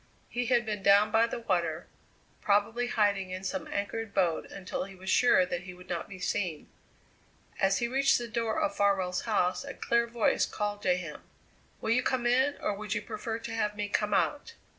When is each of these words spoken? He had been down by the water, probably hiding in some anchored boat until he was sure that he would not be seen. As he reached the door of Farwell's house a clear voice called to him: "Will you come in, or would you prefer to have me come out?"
He 0.29 0.47
had 0.47 0.65
been 0.65 0.81
down 0.81 1.11
by 1.11 1.27
the 1.27 1.37
water, 1.37 1.85
probably 2.41 2.87
hiding 2.87 3.29
in 3.29 3.43
some 3.43 3.67
anchored 3.67 4.15
boat 4.15 4.49
until 4.49 4.85
he 4.85 4.95
was 4.95 5.11
sure 5.11 5.45
that 5.45 5.61
he 5.61 5.75
would 5.75 5.89
not 5.89 6.09
be 6.09 6.17
seen. 6.17 6.71
As 7.59 7.77
he 7.77 7.87
reached 7.87 8.17
the 8.17 8.27
door 8.27 8.59
of 8.59 8.75
Farwell's 8.75 9.25
house 9.25 9.63
a 9.63 9.75
clear 9.75 10.07
voice 10.07 10.47
called 10.47 10.81
to 10.81 10.97
him: 10.97 11.21
"Will 11.81 11.91
you 11.91 12.01
come 12.01 12.25
in, 12.25 12.55
or 12.61 12.73
would 12.75 12.95
you 12.95 13.03
prefer 13.03 13.37
to 13.37 13.51
have 13.53 13.75
me 13.75 13.89
come 13.89 14.15
out?" 14.15 14.55